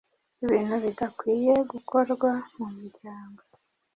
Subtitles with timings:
[0.43, 3.41] Ibintu bidakwiye gukorwa mu muryango.